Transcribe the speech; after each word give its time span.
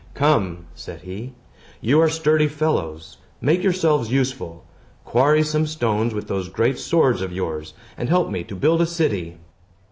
"Come!" 0.15 0.65
said 0.73 1.01
he. 1.01 1.33
"You 1.79 2.01
are 2.01 2.09
sturdy 2.09 2.47
fellows. 2.47 3.17
Make 3.39 3.61
yourselves 3.61 4.11
useful! 4.11 4.63
Quarry 5.05 5.43
some 5.43 5.67
stones 5.67 6.11
with 6.11 6.27
those 6.27 6.49
great 6.49 6.79
swords 6.79 7.21
of 7.21 7.31
yours, 7.31 7.75
and 7.99 8.09
help 8.09 8.31
me 8.31 8.43
to 8.45 8.55
build 8.55 8.81
a 8.81 8.87
city." 8.87 9.37